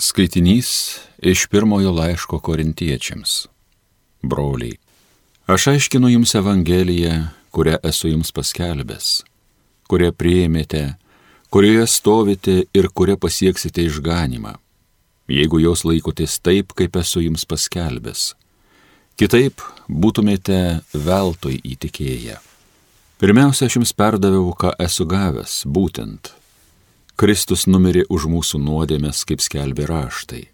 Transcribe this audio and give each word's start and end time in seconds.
Skaitinys 0.00 0.96
iš 1.18 1.46
pirmojo 1.46 1.90
laiško 1.92 2.38
korintiečiams. 2.38 3.46
Broliai, 4.22 4.78
aš 5.46 5.66
aiškinu 5.74 6.08
jums 6.08 6.32
Evangeliją, 6.34 7.26
kurią 7.52 7.76
esu 7.84 8.08
jums 8.08 8.32
paskelbęs, 8.32 9.10
kurią 9.92 10.08
priėmėte, 10.16 10.82
kurioje 11.52 11.84
stovite 11.84 12.56
ir 12.72 12.88
kurią 12.88 13.18
pasieksite 13.20 13.84
išganimą, 13.90 14.54
jeigu 15.28 15.60
jos 15.66 15.84
laikotės 15.84 16.40
taip, 16.40 16.72
kaip 16.72 16.96
esu 16.96 17.26
jums 17.26 17.44
paskelbęs. 17.44 18.30
Kitaip 19.20 19.60
būtumėte 19.84 20.80
veltui 20.96 21.60
įtikėję. 21.76 22.40
Pirmiausia, 23.20 23.68
aš 23.68 23.82
jums 23.82 23.92
perdaviau, 23.92 24.48
ką 24.56 24.78
esu 24.80 25.04
gavęs, 25.04 25.66
būtent 25.68 26.39
Kristus 27.20 27.66
numirė 27.68 28.06
už 28.08 28.24
mūsų 28.32 28.56
nuodėmės, 28.64 29.26
kaip 29.28 29.42
skelbė 29.44 29.84
raštai. 29.90 30.46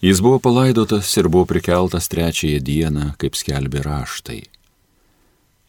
Jis 0.00 0.22
buvo 0.24 0.38
palaidotas 0.40 1.10
ir 1.20 1.28
buvo 1.28 1.44
prikeltas 1.50 2.08
trečiąją 2.08 2.62
dieną, 2.64 3.04
kaip 3.20 3.36
skelbė 3.36 3.82
raštai. 3.84 4.38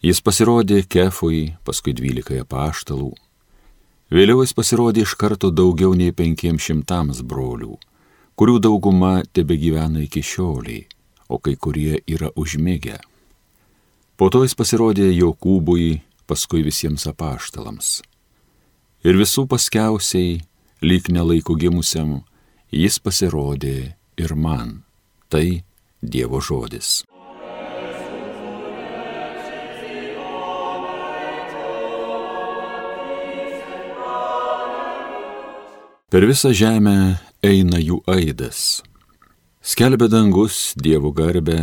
Jis 0.07 0.23
pasirodė 0.23 0.85
kefui, 0.88 1.57
paskui 1.67 1.91
dvylikai 1.99 2.39
paštalų. 2.47 3.11
Vėliau 4.07 4.47
jis 4.47 4.55
pasirodė 4.55 5.03
iš 5.03 5.20
karto 5.20 5.52
daugiau 5.52 5.91
nei 5.91 6.16
penkiems 6.16 6.63
šimtams 6.63 7.19
brolių, 7.27 7.75
kurių 8.39 8.59
dauguma 8.63 9.13
tebe 9.35 9.59
gyvena 9.59 10.08
iki 10.08 10.23
šioliai, 10.23 10.85
o 11.27 11.35
kai 11.35 11.59
kurie 11.59 11.99
yra 12.08 12.31
užmigę. 12.31 13.02
Po 14.16 14.31
to 14.31 14.47
jis 14.47 14.55
pasirodė 14.55 15.11
Jokūbui, 15.11 15.97
paskui 16.31 16.63
visiems 16.63 17.11
apaštalams 17.11 17.97
ir 19.07 19.16
visų 19.16 19.45
paskiausiai, 19.47 20.41
lyg 20.84 21.07
nelaikų 21.13 21.55
gimusiam, 21.61 22.20
jis 22.75 22.99
pasirodė 22.99 23.93
ir 24.20 24.35
man. 24.35 24.81
Tai 25.31 25.63
Dievo 25.97 26.39
žodis. 26.43 27.02
Per 36.08 36.23
visą 36.23 36.53
žemę 36.55 37.17
eina 37.44 37.80
jų 37.81 37.97
aidas. 38.08 38.81
Skelbia 39.59 40.08
dangus 40.08 40.72
Dievo 40.80 41.11
garbę, 41.11 41.59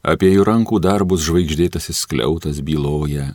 apie 0.00 0.30
jų 0.32 0.46
rankų 0.48 0.80
darbus 0.80 1.26
žvaigždėtasis 1.26 2.06
skliautas 2.06 2.62
byloja, 2.64 3.34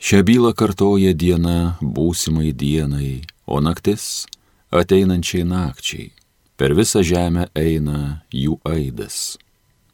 Šią 0.00 0.22
bylą 0.24 0.54
kartoja 0.56 1.12
diena 1.12 1.76
būsimai 1.84 2.54
dienai, 2.56 3.20
o 3.44 3.60
naktis 3.60 4.24
ateinančiai 4.72 5.44
nakčiai. 5.44 6.08
Per 6.56 6.72
visą 6.76 7.02
žemę 7.04 7.50
eina 7.56 8.22
jų 8.32 8.56
aidas. 8.64 9.36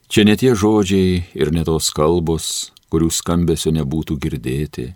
Čia 0.07 0.23
ne 0.27 0.37
tie 0.39 0.55
žodžiai 0.55 1.25
ir 1.35 1.51
ne 1.51 1.65
tos 1.67 1.91
kalbos, 1.91 2.71
kurių 2.91 3.11
skambesio 3.11 3.73
nebūtų 3.75 4.19
girdėti. 4.23 4.87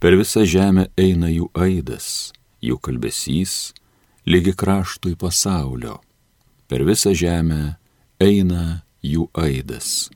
Per 0.00 0.16
visą 0.20 0.44
žemę 0.44 0.90
eina 1.00 1.30
jų 1.32 1.48
aidas, 1.56 2.32
jų 2.60 2.76
kalbesys, 2.84 3.72
lygi 4.28 4.52
kraštui 4.52 5.16
pasaulio. 5.16 6.02
Per 6.68 6.84
visą 6.84 7.14
žemę 7.16 7.78
eina 8.20 8.84
jų 9.00 9.30
aidas. 9.32 10.10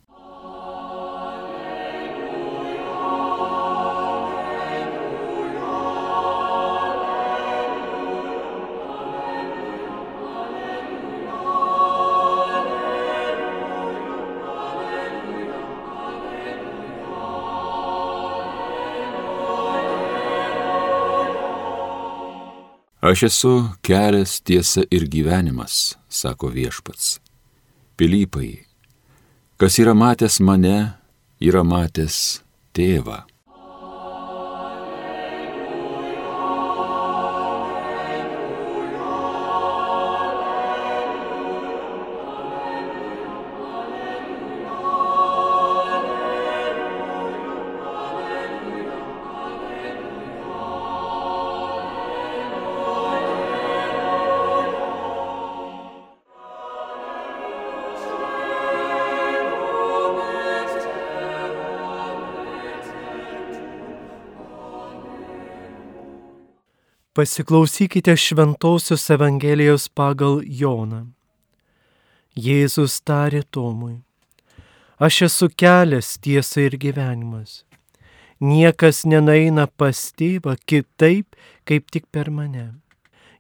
Aš 23.08 23.22
esu 23.22 23.52
kelias, 23.80 24.40
tiesa 24.44 24.82
ir 24.92 25.06
gyvenimas, 25.08 25.96
sako 26.12 26.50
viešpats. 26.52 27.14
Pilypai, 27.96 28.50
kas 29.56 29.78
yra 29.80 29.94
matęs 29.96 30.36
mane, 30.44 30.92
yra 31.40 31.62
matęs 31.64 32.42
tėvą. 32.76 33.22
Pasiklausykite 67.18 68.16
Šventojios 68.16 69.10
Evangelijos 69.10 69.88
pagal 69.90 70.36
Joną. 70.46 71.00
Jėzus 72.38 73.00
tarė 73.02 73.40
Tomui, 73.50 73.96
aš 75.02 75.16
esu 75.26 75.48
kelias, 75.50 76.12
tiesa 76.22 76.62
ir 76.68 76.76
gyvenimas. 76.78 77.64
Niekas 78.38 79.02
nenaina 79.02 79.64
pas 79.66 79.98
tėvą 80.14 80.54
kitaip, 80.62 81.34
kaip 81.66 81.90
tik 81.90 82.06
per 82.14 82.30
mane. 82.30 82.68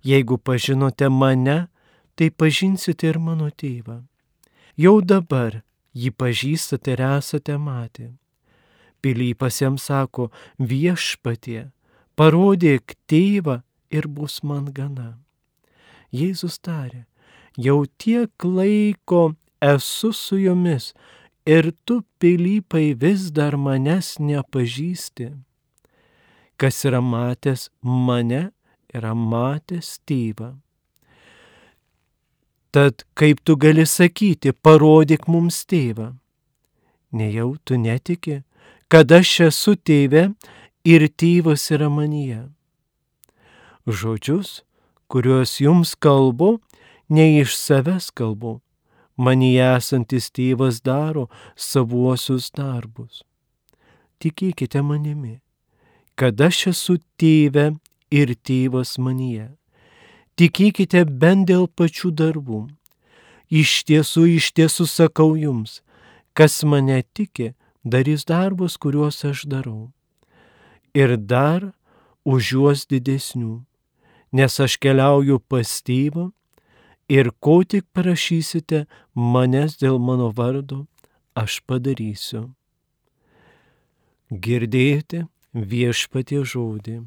Jeigu 0.02 0.40
pažinote 0.42 1.06
mane, 1.06 1.68
tai 2.18 2.32
pažinsite 2.34 3.06
ir 3.12 3.20
mano 3.22 3.46
tėvą. 3.46 4.00
Jau 4.74 4.96
dabar 5.06 5.60
jį 5.94 6.10
pažįstate 6.18 6.98
ir 6.98 7.04
esate 7.12 7.54
matę. 7.54 8.10
Pilypas 8.98 9.62
jam 9.62 9.78
sako, 9.78 10.32
viešpatie, 10.58 11.68
parodyk 12.18 12.98
tėvą 13.06 13.60
ir 13.90 14.08
bus 14.08 14.42
man 14.42 14.72
gana. 14.72 15.18
Jėzus 16.12 16.58
tarė, 16.64 17.04
jau 17.56 17.84
tiek 18.00 18.30
laiko 18.44 19.34
esu 19.60 20.12
su 20.12 20.38
jumis 20.40 20.92
ir 21.48 21.72
tu, 21.84 22.02
pilypai, 22.20 22.94
vis 22.94 23.28
dar 23.32 23.56
manęs 23.56 24.16
nepažįsti. 24.20 25.32
Kas 26.58 26.84
yra 26.88 27.00
matęs 27.00 27.68
mane, 27.82 28.50
yra 28.94 29.14
matęs 29.14 29.98
tėvą. 30.08 30.56
Tad 32.74 33.04
kaip 33.16 33.40
tu 33.44 33.56
gali 33.56 33.86
sakyti, 33.88 34.52
parodyk 34.52 35.28
mums 35.28 35.62
tėvą? 35.68 36.12
Nejau 37.12 37.54
tu 37.64 37.78
netiki, 37.80 38.42
kad 38.92 39.12
aš 39.12 39.30
esu 39.48 39.76
tėve 39.76 40.28
ir 40.84 41.08
tėvas 41.16 41.70
yra 41.72 41.88
manyje 41.88 42.42
žodžius, 43.88 44.62
kuriuos 45.08 45.60
jums 45.60 45.94
kalbu, 45.96 46.58
ne 47.08 47.40
iš 47.40 47.56
savęs 47.56 48.10
kalbu. 48.12 48.60
Manyje 49.18 49.64
esantis 49.76 50.30
tėvas 50.30 50.78
daro 50.84 51.26
savuosius 51.56 52.52
darbus. 52.54 53.24
Tikėkite 54.22 54.82
manimi, 54.82 55.40
kad 56.14 56.38
aš 56.38 56.68
esu 56.70 56.98
tėve 57.18 57.72
ir 58.14 58.34
tėvas 58.46 58.94
manyje. 59.02 59.48
Tikėkite 60.38 61.02
bent 61.18 61.48
dėl 61.50 61.66
pačių 61.66 62.12
darbų. 62.14 62.68
Iš 63.50 63.82
tiesų, 63.88 64.26
iš 64.38 64.52
tiesų 64.54 64.86
sakau 64.86 65.32
jums, 65.34 65.80
kas 66.36 66.62
mane 66.62 67.00
tiki, 67.16 67.54
darys 67.82 68.22
darbus, 68.28 68.76
kuriuos 68.78 69.24
aš 69.26 69.48
darau. 69.50 69.90
Ir 70.94 71.16
dar 71.16 71.72
už 72.22 72.52
juos 72.54 72.86
didesnių 72.86 73.64
nes 74.32 74.60
aš 74.60 74.76
keliauju 74.82 75.38
pas 75.48 75.72
tėvą 75.86 76.28
ir 77.08 77.30
ko 77.40 77.62
tik 77.64 77.86
prašysite 77.96 78.84
manęs 79.14 79.78
dėl 79.80 79.98
mano 79.98 80.30
vardo, 80.30 80.86
aš 81.34 81.60
padarysiu. 81.66 82.48
Girdėjote 84.28 85.24
viešpatie 85.54 86.42
žodį. 86.44 87.00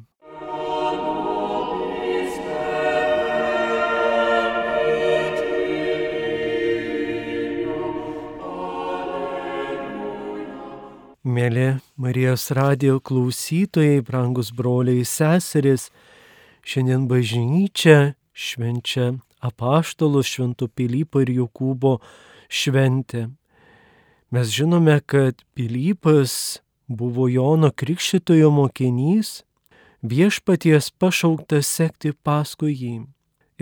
Mėly 11.22 11.78
Marijos 11.94 12.48
radio 12.50 12.98
klausytojai, 12.98 14.00
brangus 14.02 14.50
broliai 14.50 15.04
seseris, 15.06 15.86
Šiandien 16.62 17.08
bažnyčia 17.10 18.14
švenčia 18.32 19.12
apaštalus 19.42 20.28
Švento 20.30 20.68
Pilypo 20.70 21.22
ir 21.22 21.32
Jokūbo 21.34 21.96
šventę. 22.46 23.28
Mes 24.30 24.48
žinome, 24.48 25.00
kad 25.06 25.42
Pilypas 25.58 26.62
buvo 26.86 27.26
Jono 27.28 27.72
Krikščitojo 27.74 28.52
mokinys, 28.54 29.42
viešpaties 30.06 30.92
pašauktas 31.02 31.66
sekti 31.66 32.14
paskui 32.14 32.72
jį. 32.78 32.94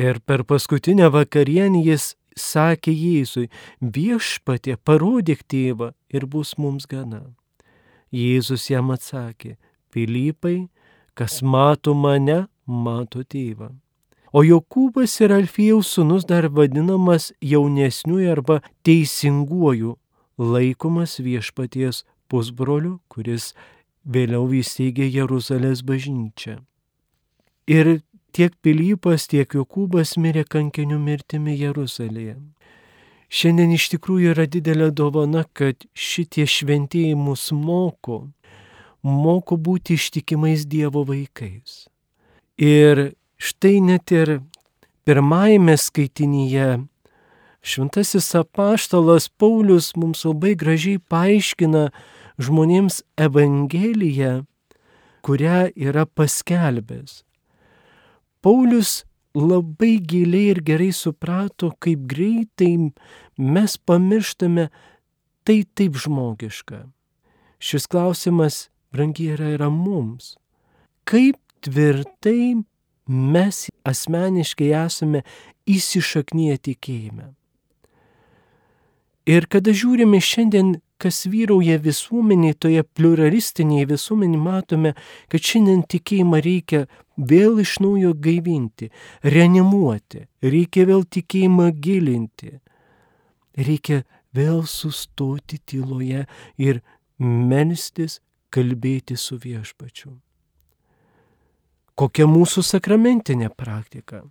Ir 0.00 0.20
per 0.20 0.44
paskutinę 0.44 1.08
vakarienį 1.12 1.82
jis 1.88 2.14
sakė 2.36 2.92
Jėzui, 2.92 3.48
viešpatė, 3.80 4.76
parodyk 4.76 5.42
tėvą 5.48 5.92
ir 6.12 6.28
bus 6.28 6.54
mums 6.58 6.86
gana. 6.86 7.24
Jėzus 8.12 8.68
jam 8.70 8.92
atsakė, 8.94 9.56
Pilypai, 9.90 10.68
kas 11.14 11.40
mato 11.42 11.94
mane, 11.94 12.44
mato 12.70 13.24
tėvą. 13.26 13.72
O 14.30 14.44
Jokūbas 14.46 15.16
ir 15.24 15.34
Alfėjaus 15.34 15.90
sunus 15.96 16.24
dar 16.28 16.46
vadinamas 16.54 17.32
jaunesniuoju 17.42 18.30
arba 18.30 18.60
teisinguoju, 18.86 19.96
laikomas 20.38 21.18
viešpaties 21.18 22.04
pusbroliu, 22.30 23.00
kuris 23.10 23.50
vėliau 24.06 24.46
įsteigė 24.54 25.10
Jeruzalės 25.10 25.82
bažnyčią. 25.82 26.60
Ir 27.66 28.00
tiek 28.30 28.54
Pilypas, 28.62 29.26
tiek 29.26 29.50
Jokūbas 29.50 30.14
mirė 30.16 30.46
kankinių 30.46 31.02
mirtimi 31.02 31.58
Jeruzalėje. 31.58 32.38
Šiandien 33.30 33.74
iš 33.74 33.90
tikrųjų 33.92 34.32
yra 34.34 34.46
didelė 34.50 34.90
dovana, 34.94 35.44
kad 35.54 35.86
šitie 35.94 36.46
šventieji 36.50 37.18
mus 37.18 37.50
moko, 37.54 38.24
moko 39.02 39.58
būti 39.58 39.98
ištikimais 39.98 40.66
Dievo 40.70 41.04
vaikais. 41.06 41.89
Ir 42.60 43.14
štai 43.40 43.78
net 43.80 44.12
ir 44.12 44.42
pirmajame 45.08 45.78
skaitinyje 45.80 46.84
šventasis 47.64 48.34
apaštalas 48.36 49.30
Paulius 49.40 49.94
mums 49.96 50.26
labai 50.28 50.52
gražiai 50.60 51.00
paaiškina 51.00 51.88
žmonėms 52.40 53.00
Evangeliją, 53.16 54.44
kurią 55.24 55.70
yra 55.72 56.04
paskelbęs. 56.04 57.22
Paulius 58.44 59.04
labai 59.36 59.98
giliai 60.04 60.54
ir 60.54 60.60
gerai 60.64 60.92
suprato, 60.92 61.72
kaip 61.80 62.04
greitai 62.08 62.92
mes 63.36 63.76
pamirštame 63.76 64.70
tai 65.44 65.62
taip 65.64 65.96
žmogiška. 65.96 66.86
Šis 67.60 67.88
klausimas, 67.88 68.68
brangiai, 68.92 69.36
yra, 69.36 69.52
yra 69.56 69.68
mums. 69.72 70.34
Kaip 71.04 71.36
tvirtai 71.64 72.62
mes 73.10 73.66
asmeniškai 73.86 74.70
esame 74.84 75.24
įsišaknyje 75.70 76.56
tikėjime. 76.68 77.32
Ir 79.30 79.46
kada 79.52 79.72
žiūrime 79.76 80.18
šiandien, 80.24 80.78
kas 81.00 81.24
vyrauja 81.30 81.78
visuomenėje, 81.80 82.56
toje 82.64 82.84
pluralistinėje 82.96 83.88
visuomenėje, 83.92 84.42
matome, 84.42 84.94
kad 85.32 85.44
šiandien 85.50 85.84
tikėjimą 85.92 86.40
reikia 86.44 86.86
vėl 87.16 87.60
iš 87.62 87.76
naujo 87.84 88.14
gaivinti, 88.26 88.90
reanimuoti, 89.22 90.24
reikia 90.42 90.86
vėl 90.88 91.04
tikėjimą 91.04 91.68
gilinti, 91.84 92.56
reikia 93.60 94.02
vėl 94.36 94.64
sustoti 94.68 95.60
tyloje 95.68 96.26
ir 96.58 96.82
melstis, 97.20 98.20
kalbėti 98.50 99.16
su 99.20 99.38
viešpačiu. 99.38 100.16
Kokia 101.98 102.26
mūsų 102.30 102.64
sakramentinė 102.66 103.50
praktika? 103.56 104.22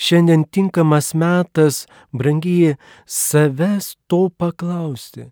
Šiandien 0.00 0.46
tinkamas 0.48 1.12
metas, 1.12 1.84
brangiai, 2.16 2.76
savęs 3.04 3.94
to 4.08 4.28
paklausti 4.32 5.28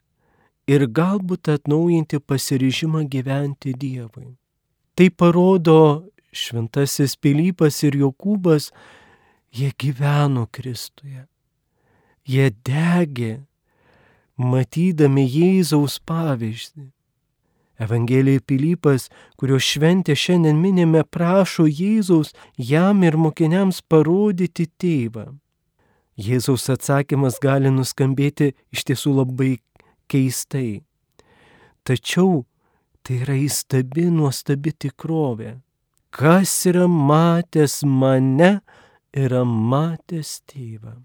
ir 0.69 0.84
galbūt 0.93 1.49
atnaujinti 1.55 2.20
pasiryžimą 2.20 3.06
gyventi 3.08 3.72
Dievui. 3.72 4.34
Tai 4.94 5.08
parodo 5.16 5.78
šventasis 6.37 7.16
Pilypas 7.16 7.81
ir 7.88 7.96
Jokūbas, 7.96 8.69
jie 9.54 9.72
gyveno 9.81 10.44
Kristuje. 10.52 11.25
Jie 12.28 12.50
degė, 12.69 13.38
matydami 14.37 15.25
Jėzaus 15.25 15.96
pavyzdį. 16.04 16.90
Evangelijai 17.78 18.40
Pilypas, 18.40 19.06
kurio 19.38 19.58
šventę 19.62 20.16
šiandien 20.19 20.58
minime, 20.58 21.04
prašo 21.04 21.69
Jėzaus 21.70 22.32
jam 22.58 23.04
ir 23.06 23.16
mokiniams 23.16 23.82
parodyti 23.86 24.66
tėvą. 24.82 25.28
Jėzaus 26.19 26.66
atsakymas 26.75 27.38
gali 27.38 27.70
nuskambėti 27.70 28.50
iš 28.75 28.82
tiesų 28.90 29.14
labai 29.20 29.52
keistai. 30.10 30.82
Tačiau 31.86 32.42
tai 33.06 33.22
yra 33.22 33.36
įstabi, 33.38 34.08
nuostabi 34.10 34.75
tikrovė. 34.75 35.60
Kas 36.10 36.50
yra 36.66 36.88
matęs 36.90 37.84
mane, 37.86 38.58
yra 39.14 39.44
matęs 39.46 40.40
tėvą. 40.50 40.96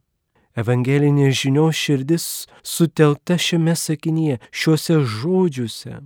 Evangelinės 0.57 1.37
žinios 1.43 1.77
širdis 1.77 2.25
sutelkta 2.65 3.37
šiame 3.41 3.73
sakinyje, 3.77 4.39
šiuose 4.49 4.99
žodžiuose. 5.01 6.01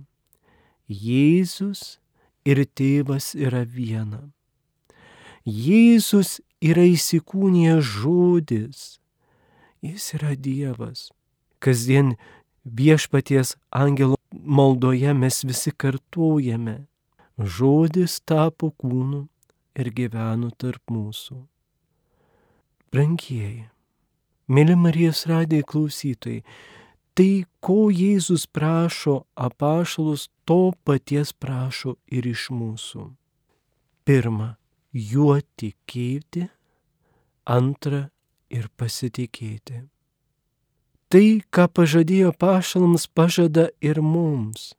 Jėzus 0.88 1.98
ir 2.48 2.64
tėvas 2.64 3.34
yra 3.36 3.64
viena. 3.68 4.30
Jėzus 5.44 6.40
yra 6.64 6.84
įsikūnijęs 6.88 7.84
žodis. 7.84 8.98
Jis 9.84 10.14
yra 10.16 10.34
Dievas. 10.34 11.10
Kasdien 11.62 12.16
viešpaties 12.64 13.54
angelo 13.70 14.18
maldoje 14.32 15.12
mes 15.14 15.44
visi 15.44 15.70
kartuojame. 15.72 16.86
Žodis 17.38 18.18
tapo 18.26 18.72
kūnu 18.74 19.28
ir 19.78 19.92
gyveno 19.94 20.50
tarp 20.58 20.82
mūsų. 20.90 21.38
Brangieji, 22.90 23.68
mėly 24.48 24.74
Marijos 24.80 25.26
radiai 25.28 25.62
klausytojai, 25.62 26.42
tai, 27.18 27.42
ko 27.58 27.88
Jėzus 27.90 28.46
prašo 28.46 29.24
apašalus, 29.34 30.28
to 30.46 30.70
paties 30.86 31.32
prašo 31.34 31.96
ir 32.14 32.28
iš 32.30 32.46
mūsų. 32.54 33.08
Pirma, 34.06 34.52
juo 34.94 35.40
tikėti, 35.58 36.46
antra 37.42 38.04
ir 38.54 38.70
pasitikėti. 38.78 39.82
Tai, 41.10 41.26
ką 41.50 41.66
pažadėjo 41.74 42.30
pašalams, 42.38 43.08
pažada 43.10 43.66
ir 43.82 43.98
mums. 44.04 44.70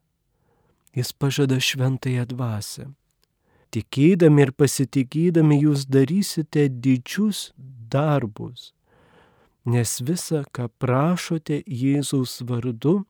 Jis 0.96 1.12
pažada 1.12 1.60
šventąją 1.60 2.24
dvasę. 2.30 2.88
Tikėdami 3.74 4.48
ir 4.48 4.56
pasitikėdami 4.56 5.60
jūs 5.66 5.86
darysite 5.92 6.70
didžius 6.72 7.50
darbus 7.92 8.72
nes 9.70 10.00
visa, 10.02 10.44
ką 10.56 10.68
prašote 10.82 11.62
Jėzaus 11.68 12.40
vardu, 12.50 13.04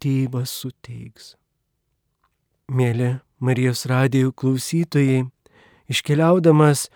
tėvas 0.00 0.52
suteiks. 0.62 1.34
Mėly 2.68 3.18
Marijos 3.40 3.84
radijų 3.88 4.32
klausytojai, 4.40 5.26
iškeliaudamas 5.92 6.88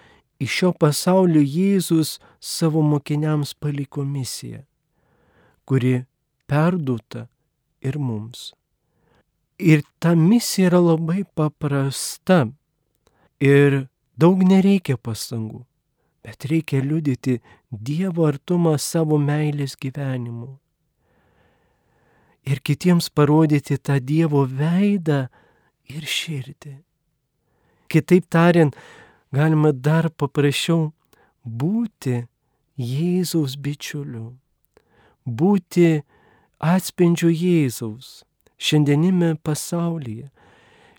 iš 0.43 0.57
šio 0.59 0.73
pasaulio 0.85 1.43
Jėzus 1.43 2.17
savo 2.41 2.83
mokiniams 2.83 3.55
paliko 3.55 4.05
misiją, 4.05 4.65
kuri 5.69 6.03
perduota 6.51 7.27
ir 7.85 7.99
mums. 7.99 8.53
Ir 9.63 9.85
ta 10.03 10.17
misija 10.19 10.73
yra 10.73 10.81
labai 10.83 11.23
paprasta 11.39 12.47
ir 13.39 13.85
daug 14.19 14.43
nereikia 14.43 14.99
pastangų 14.99 15.63
bet 16.23 16.47
reikia 16.51 16.83
liudyti 16.83 17.41
Dievo 17.71 18.27
artumą 18.29 18.77
savo 18.79 19.19
meilės 19.19 19.75
gyvenimu. 19.81 20.51
Ir 22.47 22.59
kitiems 22.67 23.09
parodyti 23.11 23.79
tą 23.79 23.99
Dievo 24.03 24.45
veidą 24.47 25.27
ir 25.91 26.07
širdį. 26.07 26.75
Kitaip 27.93 28.27
tariant, 28.31 28.75
galima 29.35 29.73
dar 29.73 30.11
paprasčiau 30.11 30.91
būti 31.45 32.23
Jėzaus 32.83 33.59
bičiuliu, 33.61 34.33
būti 35.27 36.03
atspindžiu 36.63 37.31
Jėzaus 37.31 38.23
šiandienime 38.63 39.35
pasaulyje. 39.45 40.31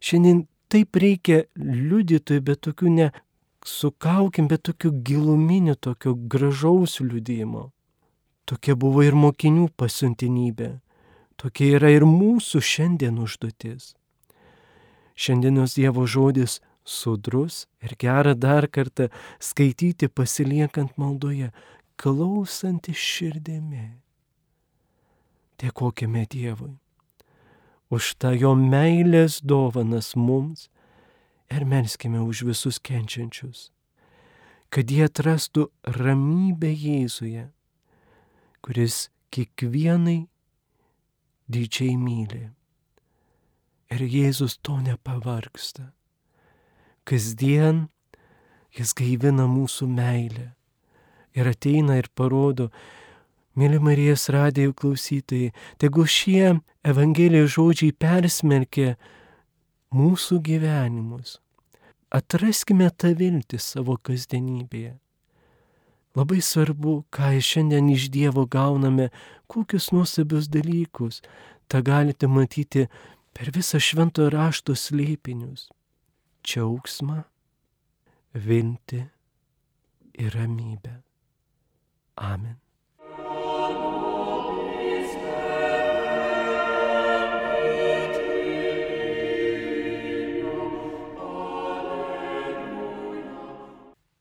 Šiandien 0.04 0.44
taip 0.72 1.00
reikia 1.00 1.44
liudytojų, 1.56 2.44
bet 2.44 2.62
tokių 2.68 2.92
ne 2.94 3.10
sukaukim, 3.68 4.48
bet 4.48 4.64
tokiu 4.68 4.92
giluminiu, 5.06 5.76
tokio 5.76 6.14
gražaus 6.16 7.00
liūdėjimo. 7.02 7.70
Tokia 8.50 8.76
buvo 8.76 9.04
ir 9.06 9.16
mokinių 9.16 9.70
pasiuntinybė. 9.80 10.70
Tokia 11.40 11.80
yra 11.80 11.94
ir 11.96 12.06
mūsų 12.08 12.62
šiandien 12.62 13.18
užduotis. 13.24 13.94
Šiandienos 15.16 15.78
Dievo 15.78 16.06
žodis 16.10 16.60
sudrus 16.84 17.64
ir 17.84 17.96
gera 18.00 18.36
dar 18.36 18.68
kartą 18.68 19.10
skaityti 19.40 20.10
pasiliekant 20.10 20.98
maldoje, 20.98 21.52
klausant 21.96 22.90
iš 22.92 23.10
širdimi. 23.16 23.90
Dėkojame 25.62 26.26
Dievui 26.28 26.74
už 27.94 28.16
tą 28.22 28.34
jo 28.34 28.54
meilės 28.58 29.40
dovanas 29.46 30.14
mums 30.18 30.70
ir 31.52 31.66
melskime 31.66 32.22
už 32.22 32.44
visus 32.50 32.80
kenčiančius, 32.80 33.72
kad 34.74 34.92
jie 34.92 35.06
atrastų 35.08 35.68
ramybę 35.98 36.72
Jėzuje, 36.72 37.50
kuris 38.64 39.10
kiekvienai 39.34 40.24
didžiai 41.52 41.98
myli. 42.00 42.48
Ir 43.94 44.02
Jėzus 44.10 44.58
to 44.64 44.80
nepavargsta. 44.82 45.92
Kasdien 47.04 47.88
jis 48.74 48.94
gaivina 48.98 49.46
mūsų 49.50 49.88
meilę 49.92 50.54
ir 51.38 51.50
ateina 51.50 51.98
ir 52.00 52.10
parodo, 52.16 52.70
mėly 53.58 53.80
Marijos 53.84 54.30
radijų 54.34 54.74
klausytojai, 54.78 55.52
tegu 55.82 56.06
šie 56.10 56.56
Evangelijos 56.86 57.54
žodžiai 57.56 57.94
persmelkia 57.94 58.96
mūsų 59.94 60.40
gyvenimus. 60.46 61.38
Atraskime 62.14 62.90
tą 62.94 63.14
viltį 63.18 63.60
savo 63.62 63.96
kasdienybėje. 63.98 64.98
Labai 66.14 66.42
svarbu, 66.46 67.00
ką 67.10 67.32
šiandien 67.42 67.90
iš 67.90 68.10
Dievo 68.14 68.46
gauname, 68.46 69.10
kokius 69.50 69.90
nuostabius 69.94 70.50
dalykus. 70.50 71.24
Ta 71.68 71.82
galite 71.82 72.30
matyti 72.30 72.86
per 73.34 73.50
visą 73.56 73.82
šventojo 73.82 74.30
rašto 74.34 74.78
slėpinius. 74.78 75.72
Džiaugsmą, 76.46 77.24
viltį 78.34 79.02
ir 80.22 80.38
ramybę. 80.38 81.00
Amen. 82.22 82.63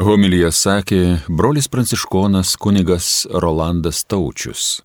Homilyje 0.03 0.49
sakė 0.57 1.01
brolis 1.31 1.69
pranciškonas 1.71 2.57
kunigas 2.59 3.11
Rolandas 3.45 4.01
Taučius. 4.11 4.81